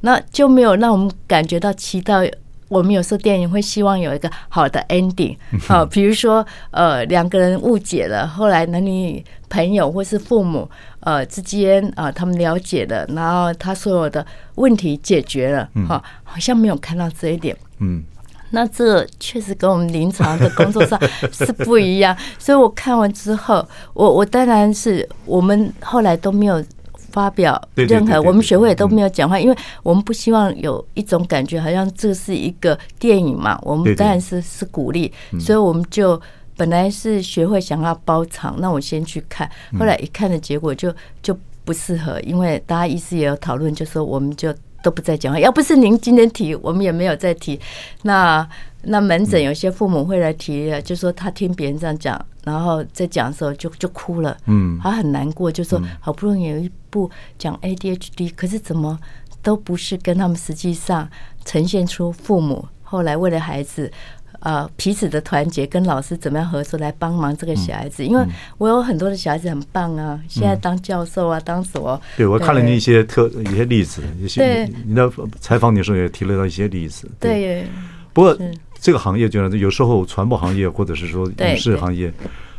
[0.00, 2.28] 那就没有让我们感觉到期待。
[2.66, 10.68] 我们有时候电影会希望有一个好的 ending，好， 比如说呃两个人误解了，后来男女朋友或是父母
[11.00, 18.02] 呃之间啊他们了解了，然后他所有的问题解决了，哈，好像没有看到这一点，嗯，
[18.52, 20.96] 那这确实跟我们临床的工作上
[21.32, 26.64] 是不一样，所以我看完之后，我我当然是我们后来都没有。
[27.12, 33.60] 发表任何，我们学会也都没有讲话，因为我们不希望有一种感觉，好像这是一个电影嘛。
[33.64, 36.18] 我们当然是是鼓励，所以我们就
[36.56, 39.46] 本来是学会想要包场，那我先去看，
[39.78, 40.90] 后来一看的结果就
[41.22, 44.50] 就不适合，因为大家医师也有讨论，就说我们就
[44.82, 45.38] 都不再讲话。
[45.38, 47.58] 要不是您今天提，我们也没有再提。
[48.02, 48.46] 那
[48.82, 52.20] 那门诊有些父母会来提，就说他听别人这样讲。
[52.44, 57.08] 然后在讲的时候就就哭了，嗯，他很难过，就说好不容易有一部
[57.38, 58.98] 讲 ADHD，可是怎么
[59.40, 61.08] 都不是跟他们实际上
[61.44, 63.88] 呈现出父母后来为了孩子，
[64.42, 68.24] 呃，彼此的团结，跟老师怎么样合作来帮忙这个小孩子，因为
[68.58, 72.00] 我有很多的小孩子很棒啊，现在当教授啊，当什么？
[72.16, 77.66] 对，我看了你一些特一些例子，一些你的采访的时候也提了到一些例子，对，
[78.12, 78.38] 不过。
[78.80, 82.12] 这个行业就是有时候传播行业或者是说影视行业，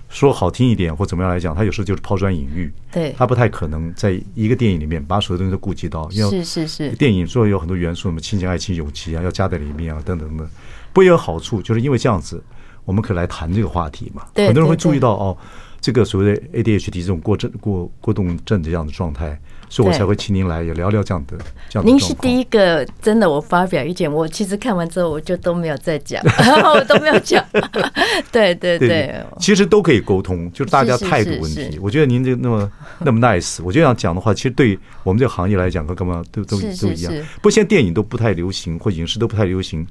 [0.08, 2.72] 说好听一点或怎么样来讲，他有时候就是抛砖引玉。
[2.90, 6.10] 对，他不太可能在一个电影里面把所有东西都顾及到。
[6.12, 10.48] 因为是是是，电影说有很多元素，什么亲情、爱情、友情啊，要加在里面啊，等等的。
[10.94, 12.42] 不过也有好处，就是因为这样子，
[12.86, 14.24] 我们可以来谈这个话题嘛。
[14.36, 15.38] 很多人会注意到哦，
[15.82, 19.38] 这个所谓的 ADHD 这种过症过过动症的这样的状态。
[19.70, 21.36] 所以我才会请您来也聊聊这样的
[21.68, 21.90] 这样的。
[21.90, 26.24] 您是第一个真的，我发表意见，我其实看完之后我就都没有再讲，
[26.76, 27.44] 我都没有讲。
[28.32, 31.80] 对对对，其实都可以沟通，就是大家态度问题。
[31.82, 37.12] 我觉得您这那么那么 nice，我就想讲的话，其实对我们这个行业来讲，和干嘛都都都一样。
[37.38, 39.88] 不过现在电影都不太流行，或影视都不太流行，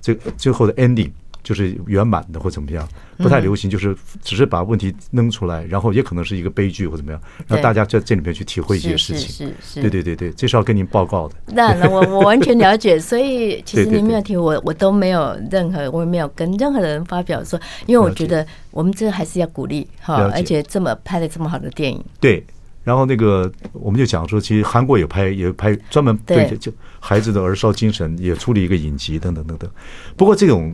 [0.00, 1.10] 这最后的 ending。
[1.42, 2.86] 就是圆满的或怎么样，
[3.16, 9.28] 不太流行，就是只是把问题弄出来，然后也可能是一个悲剧或怎么样，让大家在这里面去体会一些事情。
[9.30, 11.34] 是是是，对对对对，这是要跟您报告的。
[11.46, 22.04] 那那我我完全了解，所以 其实您没有提我，我都没有任何，我也没有跟任何人发表说，因为我觉得我们这还是要鼓励哈，而且这么拍的这么好的电影。
[22.20, 22.44] 对，
[22.82, 29.70] 然后那个我们就讲说，其实韩国有拍，也拍专门对就孩子的儿少精神也出了一个影集等等等等。
[30.16, 30.72] 不过这种。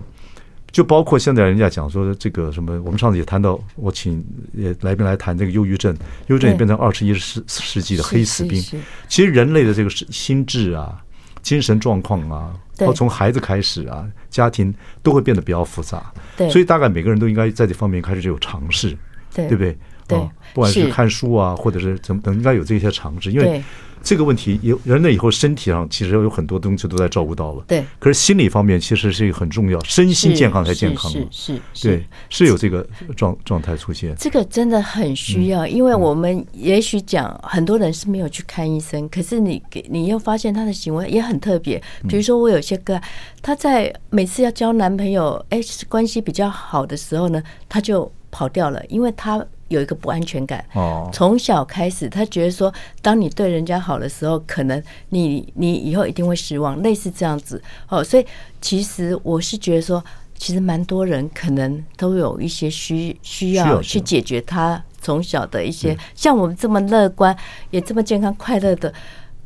[0.72, 5.96] 就包括现在人家讲说这个什么，我们上次也谈到，我请也来宾来谈这个忧郁症，
[6.26, 8.62] 忧郁症也变成二十一世世纪的黑死病。
[9.08, 11.02] 其实人类的这个心智啊、
[11.40, 16.12] 精神状况啊，包括从孩子开始啊，家庭都会变得比较复杂。
[16.50, 18.94] 所以大概每个人都应该在这方面开始就有尝试，
[19.32, 19.78] 对不对？
[20.08, 20.18] 对，
[20.54, 23.62] 不管是看书啊，或者是怎么等，应该有这些常识，因为。
[24.02, 27.84] 这个问题，有人类以后身体上其实有很多东西都在照顾到了，对。
[27.98, 32.86] 可是心理方面其实是一个很重要，身心健康才健康嘛，是是，对，是有这个
[33.16, 34.14] 状状态出现。
[34.16, 41.82] 这个真的很需要，因为我们也许讲很多人是没有去看医生，可是你给你又发现他的行为也很特别。
[42.08, 43.00] 比如说我有些个，
[43.42, 49.44] 他在每次要交男朋友，哎，关系比较好的时候呢，他就跑掉了，因为他。
[49.68, 50.64] 有一个不安全感，
[51.12, 57.60] 从小开始，他觉得说，当你对人家好的时候，可能你你以后一定会失望，类似这样子。
[57.88, 58.24] 哦，所以
[58.60, 60.02] 其实我是觉得说，
[60.38, 67.36] 其实蛮多人可能都有一些需需要去解决他从小的一些，像我们这么乐观，
[67.70, 68.92] 也这么健康快乐的，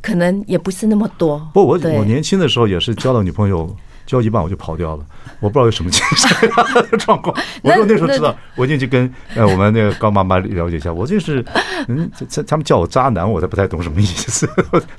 [0.03, 1.39] 可能也不是那么多。
[1.55, 3.75] 不，我我年轻的时候也是交了女朋友。
[4.11, 5.05] 交一半我就跑掉了，
[5.39, 7.37] 我不知道有什么精神状况。
[7.63, 10.93] 我说那时候知道，我进去跟 呃我们那个高妈妈了解一下。
[10.93, 11.45] 我就是
[11.87, 14.49] 嗯，他他们叫我渣男，我才不太懂什么意思。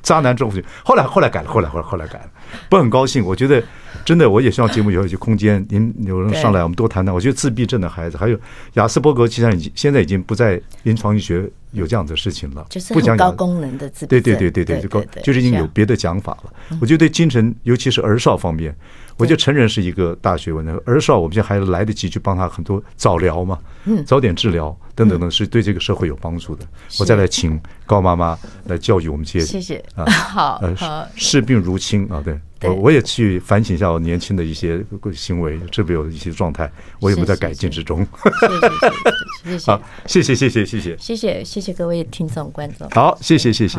[0.00, 2.30] 渣男之后就，后来后来改了，后来后来后来改了，
[2.70, 3.22] 不很高兴。
[3.24, 3.62] 我觉得
[4.06, 7.14] 真的，我也希望节目以后有些空间， 您有人上来，我们多谈谈。
[7.14, 8.38] 我觉得自闭症的孩子，还有
[8.74, 14.22] 亚斯伯格，其实已经现在已经不在临床医学有这样的事情了，就是很高功能的自闭症。
[14.22, 16.52] 对对对对对，就高就是已经有别的讲法了。
[16.80, 18.74] 我觉得对精神，尤其是儿少方面。
[19.18, 23.58] 我觉得成人是一个大学问，那儿少我们现在还来得及去帮他很多早疗嘛，
[24.06, 26.66] 早点治疗等等等，是对这个社会有帮助的。
[26.98, 34.82] 我再来请高妈妈来教育我们这些，谢谢啊， 好，呃，视病如亲啊，对，我我也去反省一下我年轻的一些
[35.12, 38.06] 行为，是不是有一些状态，我有没有在改进之中？
[39.44, 43.78] 谢谢，谢谢，好，谢谢，谢谢，谢谢，谢谢，谢谢各位听众观众，好，谢谢，谢谢。